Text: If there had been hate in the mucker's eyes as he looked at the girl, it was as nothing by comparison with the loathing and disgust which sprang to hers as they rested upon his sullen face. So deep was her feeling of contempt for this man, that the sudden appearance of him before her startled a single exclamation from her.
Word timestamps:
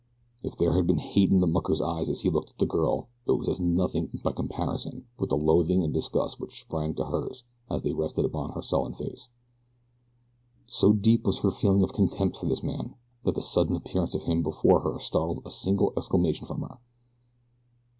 If 0.41 0.57
there 0.57 0.73
had 0.73 0.87
been 0.87 0.97
hate 0.97 1.29
in 1.29 1.41
the 1.41 1.45
mucker's 1.47 1.79
eyes 1.79 2.09
as 2.09 2.21
he 2.21 2.29
looked 2.31 2.49
at 2.49 2.57
the 2.57 2.65
girl, 2.65 3.09
it 3.27 3.33
was 3.33 3.47
as 3.47 3.59
nothing 3.59 4.19
by 4.23 4.31
comparison 4.31 5.05
with 5.19 5.29
the 5.29 5.37
loathing 5.37 5.83
and 5.83 5.93
disgust 5.93 6.39
which 6.39 6.59
sprang 6.59 6.95
to 6.95 7.05
hers 7.05 7.43
as 7.69 7.83
they 7.83 7.93
rested 7.93 8.25
upon 8.25 8.51
his 8.53 8.67
sullen 8.67 8.95
face. 8.95 9.29
So 10.65 10.91
deep 10.91 11.23
was 11.23 11.41
her 11.41 11.51
feeling 11.51 11.83
of 11.83 11.93
contempt 11.93 12.37
for 12.37 12.47
this 12.47 12.63
man, 12.63 12.95
that 13.25 13.35
the 13.35 13.43
sudden 13.43 13.75
appearance 13.75 14.15
of 14.15 14.23
him 14.23 14.41
before 14.41 14.79
her 14.79 14.97
startled 14.97 15.43
a 15.45 15.51
single 15.51 15.93
exclamation 15.95 16.47
from 16.47 16.61
her. 16.61 16.79